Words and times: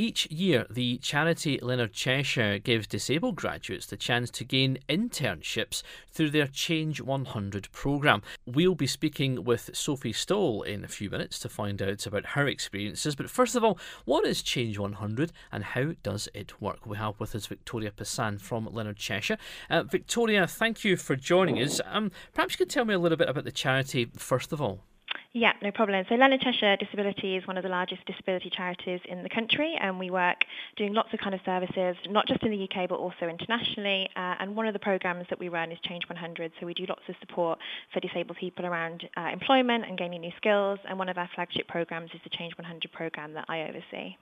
Each 0.00 0.30
year, 0.30 0.64
the 0.70 0.98
charity 0.98 1.58
Leonard 1.60 1.92
Cheshire 1.92 2.60
gives 2.60 2.86
disabled 2.86 3.34
graduates 3.34 3.84
the 3.84 3.96
chance 3.96 4.30
to 4.30 4.44
gain 4.44 4.78
internships 4.88 5.82
through 6.08 6.30
their 6.30 6.46
Change 6.46 7.00
100 7.00 7.72
programme. 7.72 8.22
We'll 8.46 8.76
be 8.76 8.86
speaking 8.86 9.42
with 9.42 9.70
Sophie 9.72 10.12
Stoll 10.12 10.62
in 10.62 10.84
a 10.84 10.88
few 10.88 11.10
minutes 11.10 11.40
to 11.40 11.48
find 11.48 11.82
out 11.82 12.06
about 12.06 12.26
her 12.26 12.46
experiences. 12.46 13.16
But 13.16 13.28
first 13.28 13.56
of 13.56 13.64
all, 13.64 13.76
what 14.04 14.24
is 14.24 14.40
Change 14.40 14.78
100 14.78 15.32
and 15.50 15.64
how 15.64 15.94
does 16.04 16.28
it 16.32 16.62
work? 16.62 16.86
We 16.86 16.96
have 16.96 17.18
with 17.18 17.34
us 17.34 17.46
Victoria 17.46 17.90
Passan 17.90 18.40
from 18.40 18.68
Leonard 18.72 18.98
Cheshire. 18.98 19.36
Uh, 19.68 19.82
Victoria, 19.82 20.46
thank 20.46 20.84
you 20.84 20.96
for 20.96 21.16
joining 21.16 21.60
us. 21.60 21.80
Um, 21.84 22.12
perhaps 22.34 22.54
you 22.54 22.58
could 22.58 22.70
tell 22.70 22.84
me 22.84 22.94
a 22.94 23.00
little 23.00 23.18
bit 23.18 23.28
about 23.28 23.42
the 23.42 23.50
charity 23.50 24.08
first 24.16 24.52
of 24.52 24.62
all. 24.62 24.84
Yeah, 25.34 25.52
no 25.62 25.70
problem. 25.70 26.04
So 26.08 26.14
Leonard 26.14 26.40
Cheshire 26.40 26.76
Disability 26.76 27.36
is 27.36 27.46
one 27.46 27.58
of 27.58 27.62
the 27.62 27.68
largest 27.68 28.04
disability 28.06 28.50
charities 28.50 29.00
in 29.04 29.22
the 29.22 29.28
country 29.28 29.76
and 29.78 29.98
we 29.98 30.10
work 30.10 30.38
doing 30.76 30.94
lots 30.94 31.12
of 31.12 31.20
kind 31.20 31.34
of 31.34 31.40
services, 31.44 31.96
not 32.08 32.26
just 32.26 32.42
in 32.42 32.50
the 32.50 32.62
UK 32.64 32.88
but 32.88 32.96
also 32.96 33.28
internationally. 33.28 34.08
Uh, 34.16 34.36
and 34.40 34.56
one 34.56 34.66
of 34.66 34.72
the 34.72 34.78
programs 34.78 35.26
that 35.28 35.38
we 35.38 35.50
run 35.50 35.70
is 35.70 35.78
Change 35.84 36.04
100. 36.08 36.52
So 36.58 36.66
we 36.66 36.72
do 36.72 36.86
lots 36.88 37.02
of 37.08 37.14
support 37.20 37.58
for 37.92 38.00
disabled 38.00 38.38
people 38.38 38.64
around 38.64 39.06
uh, 39.18 39.28
employment 39.30 39.84
and 39.86 39.98
gaining 39.98 40.22
new 40.22 40.32
skills. 40.38 40.78
And 40.88 40.98
one 40.98 41.10
of 41.10 41.18
our 41.18 41.28
flagship 41.34 41.68
programs 41.68 42.10
is 42.14 42.20
the 42.24 42.30
Change 42.30 42.56
100 42.56 42.90
program 42.90 43.34
that 43.34 43.44
I 43.48 43.62
oversee. 43.62 44.16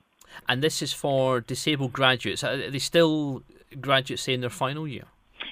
And 0.49 0.61
this 0.61 0.81
is 0.81 0.91
for 0.91 1.39
disabled 1.39 1.93
graduates. 1.93 2.43
Are 2.43 2.69
they 2.69 2.79
still 2.79 3.43
graduates 3.79 4.23
say 4.23 4.33
in 4.33 4.41
their 4.41 4.49
final 4.49 4.85
year? 4.85 5.05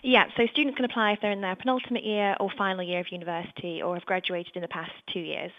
Yeah, 0.07 0.25
so 0.37 0.45
students 0.51 0.75
can 0.75 0.85
apply 0.85 1.13
if 1.13 1.19
they're 1.21 1.31
in 1.31 1.41
their 1.41 1.55
penultimate 1.55 2.05
year 2.05 2.35
or 2.39 2.51
final 2.55 2.83
year 2.83 2.99
of 2.99 3.11
university 3.11 3.81
or 3.81 3.95
have 3.95 4.05
graduated 4.05 4.55
in 4.55 4.61
the 4.61 4.67
past 4.67 4.91
two 5.11 5.19
years. 5.19 5.51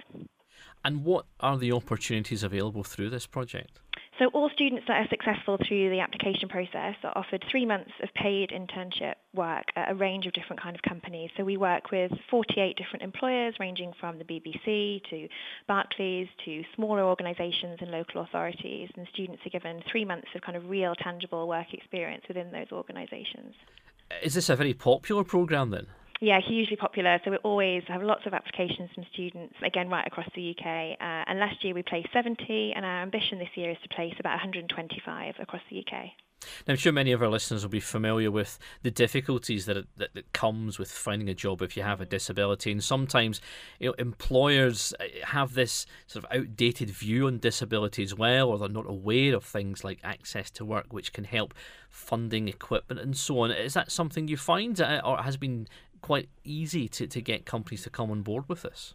And 0.85 1.05
what 1.05 1.27
are 1.41 1.59
the 1.59 1.73
opportunities 1.73 2.45
available 2.45 2.85
through 2.85 3.11
this 3.11 3.27
project? 3.27 3.81
So 4.21 4.27
all 4.27 4.49
students 4.51 4.85
that 4.87 5.05
are 5.05 5.09
successful 5.09 5.59
through 5.67 5.91
the 5.91 5.99
application 5.99 6.49
process 6.49 6.95
are 7.03 7.13
offered 7.17 7.45
three 7.51 7.67
months 7.67 7.91
of 8.01 8.15
paid 8.15 8.51
internship 8.51 9.15
work 9.35 9.65
at 9.75 9.91
a 9.91 9.97
range 9.97 10.27
of 10.27 10.33
different 10.33 10.63
kind 10.63 10.77
of 10.77 10.83
companies. 10.83 11.31
So 11.37 11.43
we 11.43 11.57
work 11.57 11.91
with 11.91 12.13
48 12.31 12.77
different 12.77 13.03
employers 13.03 13.57
ranging 13.59 13.95
from 13.99 14.19
the 14.19 14.25
BBC 14.25 15.03
to 15.11 15.29
Barclays 15.67 16.29
to 16.45 16.63
smaller 16.77 17.03
organisations 17.03 17.79
and 17.81 17.91
local 17.91 18.21
authorities 18.21 18.91
and 18.97 19.09
students 19.13 19.45
are 19.45 19.51
given 19.51 19.83
three 19.91 20.05
months 20.05 20.29
of 20.37 20.43
kind 20.43 20.57
of 20.57 20.71
real 20.71 20.95
tangible 20.95 21.49
work 21.49 21.75
experience 21.75 22.23
within 22.29 22.53
those 22.53 22.71
organisations. 22.71 23.57
Is 24.23 24.35
this 24.35 24.49
a 24.49 24.57
very 24.57 24.75
popular 24.75 25.25
programme 25.25 25.71
then? 25.71 25.87
Yeah, 26.21 26.41
hugely 26.41 26.77
popular. 26.77 27.21
So 27.25 27.31
we 27.31 27.37
always 27.39 27.83
have 27.89 28.03
lots 28.03 28.27
of 28.27 28.33
applications 28.33 28.91
from 28.95 29.05
students, 29.13 29.55
again, 29.63 29.91
right 29.91 30.07
across 30.07 30.29
the 30.35 30.51
UK. 30.51 30.97
Uh, 30.99 31.25
and 31.29 31.39
last 31.39 31.63
year 31.63 31.75
we 31.75 31.83
placed 31.83 32.09
70, 32.13 32.73
and 32.75 32.85
our 32.85 33.03
ambition 33.03 33.39
this 33.39 33.51
year 33.55 33.71
is 33.71 33.77
to 33.83 33.89
place 33.91 34.15
about 34.19 34.33
125 34.33 35.35
across 35.39 35.63
the 35.71 35.79
UK. 35.81 36.11
Now, 36.67 36.73
I'm 36.73 36.77
sure 36.77 36.93
many 36.93 37.13
of 37.13 37.23
our 37.23 37.29
listeners 37.29 37.63
will 37.63 37.71
be 37.71 37.81
familiar 37.81 38.31
with 38.31 38.59
the 38.83 38.91
difficulties 38.91 39.67
that, 39.67 39.87
that, 39.97 40.15
that 40.15 40.33
comes 40.33 40.79
with 40.79 40.91
finding 40.91 41.29
a 41.29 41.35
job 41.35 41.63
if 41.63 41.77
you 41.77 41.83
have 41.83 42.01
a 42.01 42.07
disability, 42.07 42.71
and 42.71 42.83
sometimes 42.83 43.41
you 43.81 43.89
know 43.89 43.95
employers 43.95 44.95
uh, 45.01 45.05
have 45.25 45.55
this 45.55 45.87
sort 46.07 46.25
of 46.25 46.37
outdated 46.37 46.91
view 46.91 47.27
on 47.27 47.39
disability 47.39 48.03
as 48.03 48.15
well, 48.15 48.49
or 48.49 48.59
they're 48.59 48.69
not 48.69 48.89
aware 48.89 49.35
of 49.35 49.45
things 49.45 49.83
like 49.83 49.99
access 50.05 50.51
to 50.53 50.65
work, 50.65 50.93
which 50.93 51.13
can 51.13 51.25
help 51.25 51.55
funding 51.89 52.49
equipment 52.49 53.01
and 53.01 53.17
so 53.17 53.41
on. 53.41 53.51
Is 53.51 53.75
that 53.75 53.91
something 53.91 54.29
you 54.29 54.37
find, 54.37 54.81
uh, 54.81 55.01
or 55.05 55.19
has 55.19 55.37
been 55.37 55.67
quite 56.03 56.29
easy 56.45 56.89
to, 56.89 57.07
to 57.07 57.21
get 57.21 57.47
companies 57.47 57.83
to 57.85 57.91
come 57.91 58.11
on 58.11 58.23
board 58.23 58.49
with 58.49 58.63
this? 58.63 58.95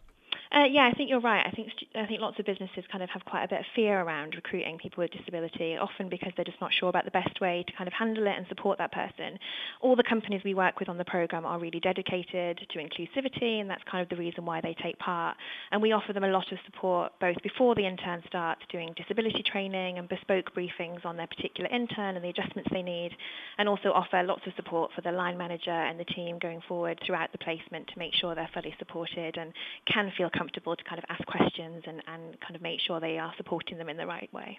Uh, 0.52 0.64
yeah, 0.70 0.86
I 0.92 0.94
think 0.94 1.08
you're 1.08 1.20
right. 1.20 1.42
I 1.46 1.50
think 1.50 1.68
I 1.94 2.04
think 2.04 2.20
lots 2.20 2.38
of 2.38 2.44
businesses 2.44 2.84
kind 2.92 3.02
of 3.02 3.08
have 3.08 3.24
quite 3.24 3.44
a 3.44 3.48
bit 3.48 3.60
of 3.60 3.66
fear 3.74 3.98
around 4.02 4.34
recruiting 4.34 4.76
people 4.76 5.02
with 5.02 5.10
disability, 5.10 5.78
often 5.78 6.10
because 6.10 6.32
they're 6.36 6.44
just 6.44 6.60
not 6.60 6.70
sure 6.78 6.90
about 6.90 7.06
the 7.06 7.10
best 7.10 7.40
way 7.40 7.64
to 7.66 7.72
kind 7.72 7.88
of 7.88 7.94
handle 7.94 8.26
it 8.26 8.34
and 8.36 8.46
support 8.48 8.76
that 8.76 8.92
person. 8.92 9.38
All 9.80 9.96
the 9.96 10.04
companies 10.06 10.42
we 10.44 10.52
work 10.52 10.78
with 10.78 10.90
on 10.90 10.98
the 10.98 11.06
program 11.06 11.46
are 11.46 11.58
really 11.58 11.80
dedicated 11.80 12.60
to 12.68 12.78
inclusivity, 12.78 13.62
and 13.62 13.70
that's 13.70 13.82
kind 13.90 14.02
of 14.02 14.10
the 14.10 14.16
reason 14.16 14.44
why 14.44 14.60
they 14.60 14.76
take 14.82 14.98
part. 14.98 15.38
And 15.70 15.80
we 15.80 15.92
offer 15.92 16.12
them 16.12 16.24
a 16.24 16.28
lot 16.28 16.52
of 16.52 16.58
support 16.66 17.12
both 17.18 17.36
before 17.42 17.74
the 17.74 17.86
intern 17.86 18.22
starts, 18.28 18.60
doing 18.70 18.92
disability 18.94 19.42
training 19.50 19.96
and 19.96 20.06
bespoke 20.06 20.54
briefings 20.54 21.02
on 21.06 21.16
their 21.16 21.28
particular 21.28 21.70
intern 21.70 22.16
and 22.16 22.22
the 22.22 22.28
adjustments 22.28 22.68
they 22.70 22.82
need, 22.82 23.12
and 23.56 23.70
also 23.70 23.88
offer 23.88 24.22
lots 24.22 24.42
of 24.46 24.52
support 24.56 24.90
for 24.94 25.00
the 25.00 25.12
line 25.12 25.38
manager 25.38 25.70
and 25.70 25.98
the 25.98 26.04
team 26.04 26.38
going 26.42 26.60
forward 26.68 27.00
throughout 27.06 27.32
the 27.32 27.38
placement 27.38 27.86
to 27.88 27.98
make 27.98 28.12
sure 28.20 28.34
they're 28.34 28.50
fully 28.52 28.74
supported 28.78 29.38
and 29.38 29.54
can 29.90 30.12
feel 30.14 30.28
comfortable 30.28 30.41
comfortable 30.42 30.74
to 30.74 30.82
kind 30.82 30.98
of 30.98 31.04
ask 31.08 31.24
questions 31.26 31.84
and, 31.86 32.02
and 32.08 32.40
kind 32.40 32.56
of 32.56 32.62
make 32.62 32.80
sure 32.84 32.98
they 32.98 33.16
are 33.16 33.32
supporting 33.36 33.78
them 33.78 33.88
in 33.88 33.96
the 33.96 34.06
right 34.06 34.32
way. 34.32 34.58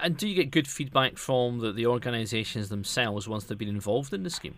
And 0.00 0.16
do 0.16 0.26
you 0.26 0.34
get 0.34 0.50
good 0.50 0.66
feedback 0.66 1.18
from 1.18 1.58
the, 1.58 1.70
the 1.70 1.86
organisations 1.86 2.70
themselves 2.70 3.28
once 3.28 3.44
they've 3.44 3.58
been 3.58 3.68
involved 3.68 4.14
in 4.14 4.22
the 4.22 4.30
scheme? 4.30 4.56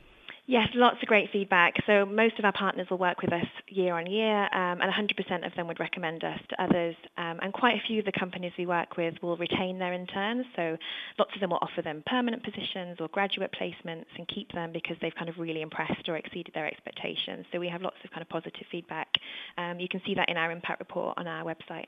Yes, 0.50 0.66
lots 0.74 0.96
of 1.00 1.06
great 1.06 1.30
feedback. 1.30 1.74
So 1.86 2.04
most 2.04 2.40
of 2.40 2.44
our 2.44 2.52
partners 2.52 2.88
will 2.90 2.98
work 2.98 3.22
with 3.22 3.32
us 3.32 3.46
year 3.68 3.94
on 3.94 4.10
year, 4.10 4.52
um, 4.52 4.80
and 4.80 4.90
100% 4.92 5.46
of 5.46 5.54
them 5.54 5.68
would 5.68 5.78
recommend 5.78 6.24
us 6.24 6.40
to 6.48 6.60
others. 6.60 6.96
Um, 7.16 7.38
and 7.40 7.52
quite 7.52 7.76
a 7.76 7.86
few 7.86 8.00
of 8.00 8.04
the 8.04 8.10
companies 8.10 8.50
we 8.58 8.66
work 8.66 8.96
with 8.96 9.14
will 9.22 9.36
retain 9.36 9.78
their 9.78 9.92
interns. 9.92 10.44
So 10.56 10.76
lots 11.20 11.30
of 11.36 11.40
them 11.40 11.50
will 11.50 11.60
offer 11.62 11.82
them 11.82 12.02
permanent 12.04 12.42
positions 12.42 12.96
or 12.98 13.06
graduate 13.06 13.52
placements 13.52 14.06
and 14.18 14.26
keep 14.26 14.50
them 14.50 14.72
because 14.72 14.96
they've 15.00 15.14
kind 15.14 15.28
of 15.28 15.38
really 15.38 15.62
impressed 15.62 16.08
or 16.08 16.16
exceeded 16.16 16.52
their 16.52 16.66
expectations. 16.66 17.46
So 17.52 17.60
we 17.60 17.68
have 17.68 17.82
lots 17.82 17.98
of 18.02 18.10
kind 18.10 18.22
of 18.22 18.28
positive 18.28 18.66
feedback. 18.72 19.06
Um, 19.56 19.78
you 19.78 19.86
can 19.88 20.02
see 20.04 20.14
that 20.16 20.28
in 20.28 20.36
our 20.36 20.50
impact 20.50 20.80
report 20.80 21.16
on 21.16 21.28
our 21.28 21.44
website 21.44 21.86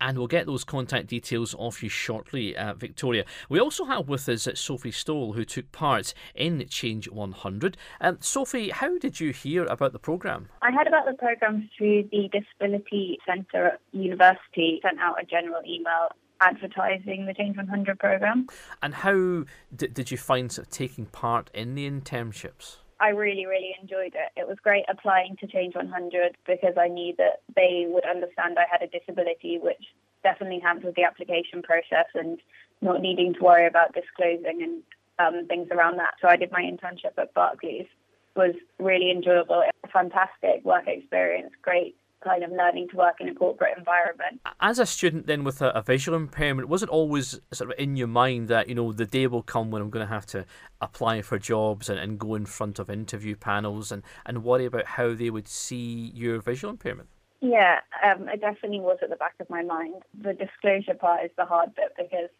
and 0.00 0.18
we'll 0.18 0.26
get 0.26 0.46
those 0.46 0.64
contact 0.64 1.08
details 1.08 1.54
off 1.58 1.82
you 1.82 1.88
shortly, 1.88 2.56
uh, 2.56 2.74
Victoria. 2.74 3.24
We 3.48 3.60
also 3.60 3.84
have 3.84 4.08
with 4.08 4.28
us 4.28 4.48
Sophie 4.54 4.92
Stoll, 4.92 5.32
who 5.32 5.44
took 5.44 5.70
part 5.72 6.14
in 6.34 6.66
Change 6.68 7.08
100. 7.10 7.76
Um, 8.00 8.18
Sophie, 8.20 8.70
how 8.70 8.98
did 8.98 9.20
you 9.20 9.32
hear 9.32 9.64
about 9.64 9.92
the 9.92 9.98
programme? 9.98 10.48
I 10.62 10.70
heard 10.70 10.86
about 10.86 11.06
the 11.06 11.14
programme 11.14 11.68
through 11.76 12.08
the 12.10 12.28
Disability 12.32 13.18
Centre 13.26 13.66
at 13.68 13.80
university, 13.92 14.80
sent 14.82 14.98
out 15.00 15.20
a 15.20 15.24
general 15.24 15.62
email 15.66 16.08
advertising 16.40 17.26
the 17.26 17.34
Change 17.34 17.56
100 17.56 17.98
programme. 17.98 18.46
And 18.82 18.94
how 18.94 19.44
did, 19.74 19.94
did 19.94 20.10
you 20.10 20.18
find 20.18 20.50
sort 20.52 20.68
of 20.68 20.72
taking 20.72 21.06
part 21.06 21.50
in 21.52 21.74
the 21.74 21.88
internships? 21.88 22.76
I 23.00 23.10
really, 23.10 23.46
really 23.46 23.74
enjoyed 23.80 24.14
it. 24.14 24.32
It 24.36 24.48
was 24.48 24.58
great 24.62 24.84
applying 24.88 25.36
to 25.36 25.46
Change 25.46 25.74
100 25.76 26.36
because 26.46 26.74
I 26.78 26.88
knew 26.88 27.14
that 27.18 27.42
they 27.54 27.86
would 27.88 28.04
understand 28.04 28.58
I 28.58 28.66
had 28.70 28.82
a 28.82 28.88
disability, 28.88 29.58
which 29.58 29.84
definitely 30.22 30.58
hampered 30.58 30.94
the 30.96 31.04
application 31.04 31.62
process 31.62 32.06
and 32.14 32.40
not 32.82 33.00
needing 33.00 33.34
to 33.34 33.40
worry 33.40 33.66
about 33.66 33.94
disclosing 33.94 34.62
and 34.62 34.82
um, 35.18 35.46
things 35.46 35.68
around 35.70 35.98
that. 35.98 36.14
So 36.20 36.28
I 36.28 36.36
did 36.36 36.50
my 36.50 36.62
internship 36.62 37.16
at 37.18 37.34
Barclays. 37.34 37.86
It 37.86 38.38
was 38.38 38.54
really 38.78 39.10
enjoyable, 39.10 39.62
fantastic 39.92 40.64
work 40.64 40.86
experience, 40.86 41.52
great 41.62 41.96
kind 42.22 42.42
of 42.42 42.50
learning 42.50 42.88
to 42.88 42.96
work 42.96 43.16
in 43.20 43.28
a 43.28 43.34
corporate 43.34 43.76
environment. 43.78 44.40
As 44.60 44.78
a 44.78 44.86
student, 44.86 45.26
then 45.26 45.44
with 45.44 45.62
a, 45.62 45.68
a, 45.70 45.82
visual 45.82 46.16
impairment, 46.16 46.68
was 46.68 46.82
it 46.82 46.88
always 46.88 47.40
sort 47.52 47.70
of 47.70 47.78
in 47.78 47.96
your 47.96 48.08
mind 48.08 48.48
that 48.48 48.68
you 48.68 48.74
know 48.74 48.92
the 48.92 49.06
day 49.06 49.26
will 49.26 49.42
come 49.42 49.70
when 49.70 49.82
I'm 49.82 49.90
going 49.90 50.06
to 50.06 50.12
have 50.12 50.26
to 50.26 50.44
apply 50.80 51.22
for 51.22 51.38
jobs 51.38 51.88
and, 51.88 51.98
and 51.98 52.18
go 52.18 52.34
in 52.34 52.46
front 52.46 52.78
of 52.78 52.90
interview 52.90 53.36
panels 53.36 53.92
and, 53.92 54.02
and 54.26 54.44
worry 54.44 54.64
about 54.64 54.86
how 54.86 55.14
they 55.14 55.30
would 55.30 55.48
see 55.48 56.12
your 56.14 56.40
visual 56.40 56.72
impairment? 56.72 57.08
Yeah, 57.40 57.80
um, 58.04 58.28
it 58.28 58.40
definitely 58.40 58.80
was 58.80 58.98
at 59.02 59.10
the 59.10 59.16
back 59.16 59.34
of 59.38 59.48
my 59.48 59.62
mind. 59.62 60.02
The 60.20 60.34
disclosure 60.34 60.94
part 60.94 61.24
is 61.24 61.30
the 61.36 61.44
hard 61.44 61.74
bit 61.74 61.92
because 61.96 62.30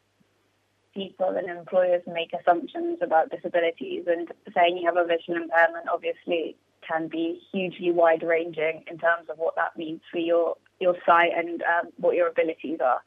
people 0.93 1.29
and 1.37 1.49
employers 1.49 2.03
make 2.07 2.33
assumptions 2.33 2.99
about 3.01 3.31
disabilities 3.31 4.05
and 4.09 4.29
saying 4.55 4.77
you 4.77 4.87
have 4.87 4.97
a 4.97 5.07
visual 5.07 5.41
impairment 5.41 5.87
obviously 5.93 6.57
can 6.89 7.09
be 7.09 7.41
hugely 7.53 7.91
wide 7.91 8.23
ranging 8.23 8.85
in 8.91 8.99
terms 8.99 9.29
of 9.29 9.39
what 9.39 9.55
that 9.57 9.77
means 9.77 10.01
for 10.11 10.19
your, 10.19 10.57
your 10.81 10.97
sight 11.05 11.31
and 11.37 11.63
um, 11.63 11.91
what 11.97 12.15
your 12.17 12.29
abilities 12.29 12.79
are. 12.83 13.03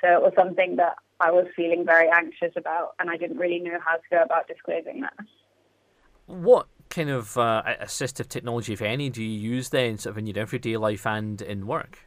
So 0.00 0.08
it 0.08 0.22
was 0.22 0.32
something 0.36 0.76
that 0.76 0.96
I 1.20 1.30
was 1.30 1.46
feeling 1.54 1.84
very 1.84 2.08
anxious 2.08 2.52
about, 2.56 2.94
and 2.98 3.10
I 3.10 3.16
didn't 3.16 3.36
really 3.36 3.58
know 3.58 3.78
how 3.84 3.96
to 3.96 4.02
go 4.10 4.22
about 4.22 4.48
disclosing 4.48 5.02
that. 5.02 5.14
What 6.26 6.66
kind 6.88 7.10
of 7.10 7.36
uh, 7.36 7.62
assistive 7.82 8.28
technology, 8.28 8.72
if 8.72 8.82
any, 8.82 9.10
do 9.10 9.22
you 9.22 9.38
use 9.38 9.68
then, 9.68 9.98
sort 9.98 10.14
of 10.14 10.18
in 10.18 10.26
your 10.26 10.38
everyday 10.38 10.76
life 10.76 11.06
and 11.06 11.40
in 11.42 11.66
work? 11.66 11.98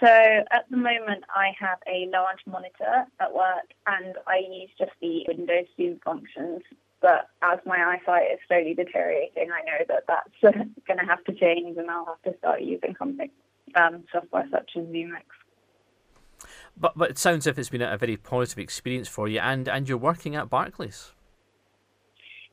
So 0.00 0.08
at 0.08 0.64
the 0.70 0.76
moment, 0.78 1.24
I 1.34 1.52
have 1.58 1.78
a 1.86 2.08
large 2.10 2.40
monitor 2.46 3.04
at 3.20 3.34
work, 3.34 3.74
and 3.86 4.14
I 4.26 4.38
use 4.38 4.70
just 4.78 4.92
the 5.02 5.24
Windows 5.28 5.66
Zoom 5.76 6.00
functions 6.02 6.62
but 7.00 7.28
as 7.42 7.58
my 7.66 7.76
eyesight 7.76 8.32
is 8.32 8.38
slowly 8.48 8.74
deteriorating, 8.74 9.50
I 9.52 9.62
know 9.62 9.84
that 9.88 10.04
that's 10.08 10.56
going 10.86 10.98
to 10.98 11.04
have 11.04 11.22
to 11.24 11.32
change, 11.32 11.76
and 11.76 11.90
I'll 11.90 12.06
have 12.06 12.32
to 12.32 12.38
start 12.38 12.62
using 12.62 12.94
something 12.98 13.30
um, 13.74 14.04
software 14.12 14.46
such 14.50 14.70
as 14.76 14.84
ZoomText. 14.84 15.22
But 16.76 16.96
but 16.96 17.10
it 17.10 17.18
sounds 17.18 17.46
as 17.46 17.52
if 17.52 17.58
it's 17.58 17.70
been 17.70 17.82
a 17.82 17.96
very 17.96 18.16
positive 18.16 18.58
experience 18.58 19.08
for 19.08 19.28
you, 19.28 19.40
and 19.40 19.68
and 19.68 19.88
you're 19.88 19.98
working 19.98 20.36
at 20.36 20.50
Barclays. 20.50 21.12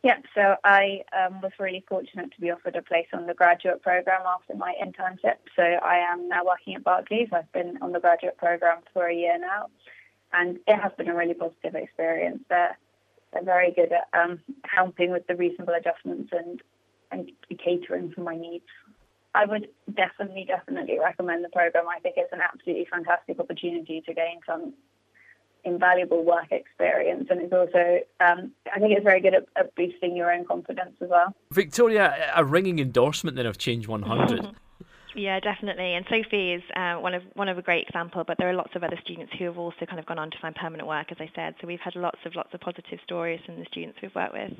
Yeah, 0.03 0.17
so 0.35 0.55
I 0.65 1.03
um, 1.17 1.39
was 1.39 1.53
really 1.59 1.85
fortunate 1.87 2.33
to 2.33 2.41
be 2.41 2.51
offered 2.51 2.75
a 2.75 2.81
place 2.81 3.07
on 3.13 3.25
the 3.25 3.33
graduate 3.33 3.81
program 3.81 4.21
after 4.27 4.53
my 4.53 4.73
internship. 4.83 5.37
So 5.55 5.63
I 5.63 5.99
am 6.11 6.27
now 6.27 6.43
working 6.43 6.75
at 6.75 6.83
Barclays. 6.83 7.29
I've 7.31 7.49
been 7.53 7.77
on 7.81 7.93
the 7.93 8.01
graduate 8.01 8.37
program 8.37 8.79
for 8.93 9.07
a 9.07 9.15
year 9.15 9.39
now, 9.39 9.67
and 10.33 10.59
it 10.67 10.77
has 10.77 10.91
been 10.97 11.07
a 11.07 11.15
really 11.15 11.33
positive 11.33 11.75
experience. 11.75 12.43
They're, 12.49 12.77
they're 13.33 13.43
very 13.43 13.71
good 13.71 13.91
at 13.91 14.07
um, 14.19 14.39
helping 14.63 15.11
with 15.11 15.25
the 15.27 15.35
reasonable 15.35 15.73
adjustments 15.73 16.31
and, 16.31 16.61
and 17.11 17.31
catering 17.63 18.11
for 18.11 18.21
my 18.21 18.35
needs. 18.35 18.65
I 19.35 19.45
would 19.45 19.67
definitely, 19.95 20.45
definitely 20.45 20.99
recommend 20.99 21.43
the 21.43 21.49
program. 21.49 21.85
I 21.87 21.99
think 21.99 22.15
it's 22.17 22.31
an 22.31 22.41
absolutely 22.41 22.87
fantastic 22.91 23.39
opportunity 23.39 24.01
to 24.05 24.13
gain 24.13 24.39
some 24.45 24.73
invaluable 25.65 26.23
work 26.23 26.51
experience, 26.51 27.27
and 27.29 27.41
it's 27.41 27.53
also 27.53 27.99
um, 28.19 28.51
I 28.73 28.79
think 28.79 28.93
it's 28.95 29.03
very 29.03 29.21
good 29.21 29.33
at, 29.33 29.45
at, 29.55 29.73
boosting 29.75 30.15
your 30.15 30.31
own 30.31 30.45
confidence 30.45 30.95
as 31.01 31.09
well. 31.09 31.33
Victoria, 31.51 32.31
a 32.35 32.43
ringing 32.43 32.79
endorsement 32.79 33.37
then 33.37 33.45
of 33.45 33.57
Change 33.57 33.87
100. 33.87 34.55
Yeah, 35.15 35.39
definitely. 35.39 35.93
And 35.93 36.05
Sophie 36.09 36.53
is 36.53 36.63
uh, 36.75 36.95
one 36.95 37.13
of 37.13 37.21
one 37.35 37.47
of 37.47 37.57
a 37.57 37.61
great 37.61 37.87
example, 37.87 38.23
but 38.25 38.37
there 38.39 38.49
are 38.49 38.53
lots 38.53 38.71
of 38.75 38.83
other 38.83 38.97
students 39.03 39.31
who 39.37 39.45
have 39.45 39.57
also 39.57 39.85
kind 39.85 39.99
of 39.99 40.05
gone 40.05 40.17
on 40.17 40.31
to 40.31 40.37
find 40.41 40.55
permanent 40.55 40.87
work, 40.87 41.11
as 41.11 41.17
I 41.19 41.29
said. 41.35 41.53
So 41.61 41.67
we've 41.67 41.79
had 41.79 41.95
lots 41.95 42.17
of 42.25 42.35
lots 42.35 42.53
of 42.53 42.59
positive 42.61 42.99
stories 43.03 43.39
from 43.45 43.59
the 43.59 43.65
students 43.71 43.99
we've 44.01 44.15
worked 44.15 44.33
with. 44.33 44.53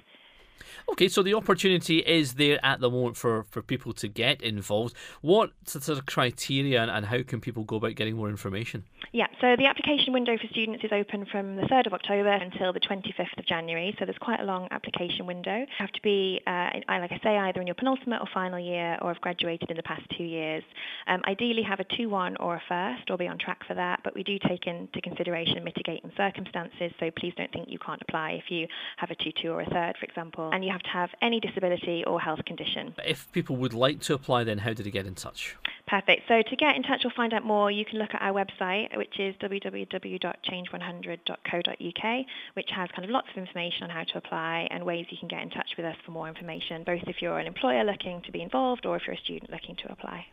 Okay, 0.90 1.08
so 1.08 1.24
the 1.24 1.34
opportunity 1.34 2.00
is 2.00 2.34
there 2.34 2.64
at 2.64 2.80
the 2.80 2.90
moment 2.90 3.18
for, 3.18 3.44
for 3.50 3.62
people 3.62 3.94
to 3.94 4.08
get 4.08 4.42
involved. 4.42 4.96
What 5.22 5.52
sort 5.66 5.88
of 5.90 6.06
criteria 6.06 6.84
and, 6.84 7.06
how 7.06 7.24
can 7.24 7.42
people 7.42 7.64
go 7.64 7.78
about 7.78 7.96
getting 7.96 8.16
more 8.16 8.30
information? 8.30 8.84
Yeah, 9.12 9.28
so 9.40 9.56
the 9.56 9.66
application 9.66 10.14
window 10.14 10.38
for 10.38 10.48
students 10.48 10.84
is 10.84 10.92
open 10.92 11.26
from 11.26 11.56
the 11.56 11.64
3rd 11.64 11.88
of 11.88 11.94
October 11.94 12.32
until 12.32 12.74
the 12.74 12.80
25th 12.80 13.38
of 13.38 13.46
January, 13.46 13.96
so 13.98 14.06
there's 14.06 14.18
quite 14.18 14.40
a 14.40 14.44
long 14.44 14.68
application 14.72 15.26
window. 15.26 15.60
You 15.60 15.66
have 15.78 15.92
to 15.92 16.02
be, 16.02 16.42
uh, 16.48 16.70
like 16.88 17.12
I 17.12 17.20
say, 17.24 17.38
either 17.38 17.62
in 17.62 17.68
your 17.68 17.76
penultimate 17.76 18.22
or 18.22 18.28
final 18.34 18.60
year 18.60 18.98
or 19.02 19.14
have 19.14 19.22
graduated 19.22 19.70
in 19.70 19.78
the 19.78 19.84
past 19.84 20.02
two 20.18 20.24
years. 20.24 20.64
Um, 21.08 21.22
ideally 21.28 21.64
have 21.64 21.80
a 21.80 21.86
2-1 21.86 22.38
or 22.40 22.56
a 22.56 22.62
first 22.68 23.10
or 23.10 23.18
be 23.18 23.28
on 23.28 23.38
track 23.38 23.66
for 23.68 23.74
that, 23.76 24.02
but 24.04 24.16
we 24.16 24.24
do 24.24 24.38
take 24.48 24.68
into 24.68 25.00
consideration 25.02 25.64
mitigating 25.64 26.12
circumstances, 26.18 26.92
so 27.00 27.12
please 27.18 27.34
don't 27.38 27.52
think 27.52 27.70
you 27.70 27.80
can't 27.80 28.02
apply 28.02 28.32
if 28.32 28.50
you 28.50 28.68
have 28.98 29.12
a 29.12 29.16
2-2 29.16 29.46
or 29.46 29.62
a 29.62 29.66
third, 29.66 29.96
for 30.00 30.06
example 30.48 30.56
and 30.56 30.66
you 30.66 30.72
have 30.72 30.84
to 30.84 30.90
have 30.90 31.10
any 31.22 31.40
disability 31.40 32.04
or 32.06 32.20
health 32.20 32.44
condition. 32.46 32.94
If 33.06 33.32
people 33.32 33.56
would 33.58 33.74
like 33.74 34.02
to 34.02 34.14
apply, 34.14 34.44
then 34.44 34.60
how 34.60 34.74
do 34.74 34.84
they 34.84 34.92
get 34.92 35.06
in 35.06 35.16
touch? 35.16 35.56
Perfect. 35.88 36.24
So 36.28 36.42
to 36.42 36.56
get 36.56 36.76
in 36.76 36.84
touch 36.84 37.06
or 37.06 37.12
find 37.12 37.34
out 37.34 37.46
more, 37.46 37.70
you 37.70 37.86
can 37.86 38.00
look 38.00 38.14
at 38.14 38.22
our 38.22 38.34
website, 38.34 38.96
which 38.98 39.20
is 39.20 39.36
www.change100.co.uk, 39.36 42.26
which 42.54 42.70
has 42.72 42.90
kind 42.96 43.06
of 43.06 43.12
lots 43.12 43.28
of 43.32 43.38
information 43.38 43.84
on 43.84 43.90
how 43.90 44.04
to 44.04 44.18
apply 44.18 44.68
and 44.72 44.86
ways 44.86 45.06
you 45.10 45.18
can 45.18 45.28
get 45.28 45.42
in 45.42 45.50
touch 45.50 45.72
with 45.78 45.86
us 45.86 45.98
for 46.06 46.12
more 46.12 46.28
information, 46.28 46.84
both 46.84 47.02
if 47.08 47.22
you're 47.22 47.40
an 47.40 47.48
employer 47.48 47.84
looking 47.84 48.22
to 48.24 48.32
be 48.32 48.42
involved 48.42 48.86
or 48.86 48.96
if 48.96 49.06
you're 49.06 49.16
a 49.16 49.20
student 49.20 49.52
looking 49.52 49.76
to 49.76 49.92
apply. 49.92 50.26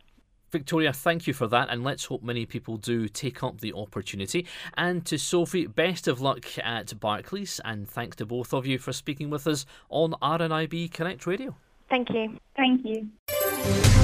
Victoria, 0.51 0.93
thank 0.93 1.27
you 1.27 1.33
for 1.33 1.47
that, 1.47 1.69
and 1.69 1.83
let's 1.83 2.05
hope 2.05 2.23
many 2.23 2.45
people 2.45 2.77
do 2.77 3.07
take 3.07 3.43
up 3.43 3.61
the 3.61 3.73
opportunity. 3.73 4.45
And 4.77 5.05
to 5.05 5.17
Sophie, 5.17 5.67
best 5.67 6.07
of 6.07 6.21
luck 6.21 6.45
at 6.59 6.99
Barclays, 6.99 7.59
and 7.63 7.89
thanks 7.89 8.17
to 8.17 8.25
both 8.25 8.53
of 8.53 8.65
you 8.65 8.77
for 8.77 8.91
speaking 8.93 9.29
with 9.29 9.47
us 9.47 9.65
on 9.89 10.13
RNIB 10.21 10.91
Connect 10.91 11.25
Radio. 11.25 11.55
Thank 11.89 12.09
you. 12.09 12.37
Thank 12.55 12.85
you. 12.85 13.09